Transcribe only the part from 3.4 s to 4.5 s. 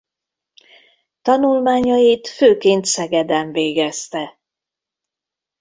végezte.